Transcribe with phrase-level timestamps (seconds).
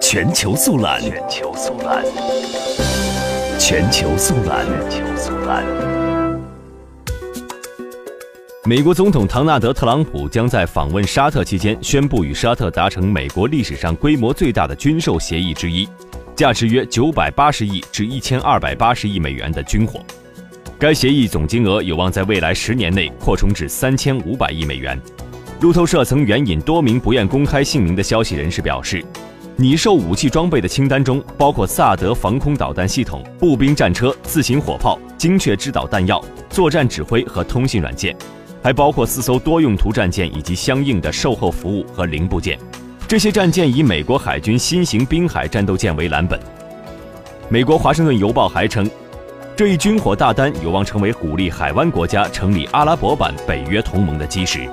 [0.00, 2.04] 全球速览，全球速览，
[3.58, 5.64] 全球速览，全球速览。
[8.64, 15.88] 美国总统唐纳德·特朗普将在访问沙特期间宣布与沙特达成美国历史上规模最大的军售协议之一，
[16.36, 20.00] 价值约九百八十亿至一千二百八十亿美元的军火。
[20.78, 25.00] 该协议总金额有望在未来十年内扩充至三千五百亿美元。
[25.62, 29.00] 路透社曾援引多名不愿公开姓名的消息人士表示，
[29.54, 38.12] 拟售武器装备的清单中包括萨德防空导弹系统、步兵战车、自行火炮、精确制导弹药、作战指挥和通信软件，
[38.60, 42.58] 还包括四艘多用途战舰以及相应的售后服务和零部件。
[43.06, 46.40] 这些战舰以美国海军新型滨海战斗舰为蓝本。
[47.48, 48.90] 美国《华盛顿邮报》还称。
[49.54, 54.68] 这一军火大单有望成为鼓励海湾国家成立阿拉伯版北约同盟的基石。